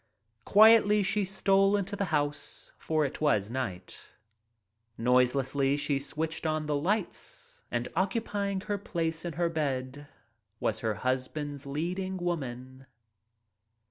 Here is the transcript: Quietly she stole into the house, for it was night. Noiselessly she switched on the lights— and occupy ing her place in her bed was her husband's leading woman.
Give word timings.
Quietly 0.45 1.03
she 1.03 1.23
stole 1.23 1.77
into 1.77 1.95
the 1.95 2.05
house, 2.05 2.71
for 2.79 3.05
it 3.05 3.21
was 3.21 3.51
night. 3.51 4.09
Noiselessly 4.97 5.77
she 5.77 5.99
switched 5.99 6.43
on 6.43 6.65
the 6.65 6.75
lights— 6.75 7.61
and 7.71 7.87
occupy 7.95 8.49
ing 8.49 8.61
her 8.61 8.79
place 8.79 9.25
in 9.25 9.33
her 9.33 9.47
bed 9.47 10.07
was 10.59 10.79
her 10.79 10.95
husband's 10.95 11.67
leading 11.67 12.17
woman. 12.17 12.87